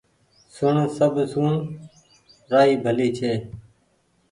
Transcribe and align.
سڻ 0.55 0.73
سب 0.97 1.13
سون 1.31 1.53
رآئي 2.51 2.73
ڀلي 2.83 3.09
ڇي 3.17 3.33